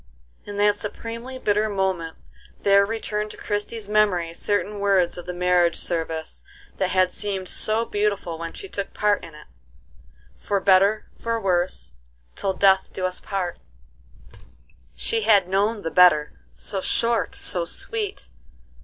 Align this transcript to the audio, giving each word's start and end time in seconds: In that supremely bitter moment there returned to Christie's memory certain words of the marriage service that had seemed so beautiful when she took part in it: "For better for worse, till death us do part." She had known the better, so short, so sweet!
In 0.45 0.57
that 0.57 0.79
supremely 0.79 1.37
bitter 1.37 1.69
moment 1.69 2.17
there 2.63 2.87
returned 2.87 3.29
to 3.29 3.37
Christie's 3.37 3.87
memory 3.87 4.33
certain 4.33 4.79
words 4.79 5.15
of 5.15 5.27
the 5.27 5.31
marriage 5.33 5.75
service 5.75 6.43
that 6.77 6.89
had 6.89 7.11
seemed 7.11 7.47
so 7.47 7.85
beautiful 7.85 8.39
when 8.39 8.53
she 8.53 8.67
took 8.67 8.95
part 8.95 9.23
in 9.23 9.35
it: 9.35 9.45
"For 10.39 10.59
better 10.59 11.05
for 11.19 11.39
worse, 11.39 11.93
till 12.35 12.53
death 12.53 12.97
us 12.97 13.19
do 13.21 13.27
part." 13.27 13.59
She 14.95 15.21
had 15.21 15.47
known 15.47 15.83
the 15.83 15.91
better, 15.91 16.33
so 16.55 16.81
short, 16.81 17.35
so 17.35 17.63
sweet! 17.63 18.27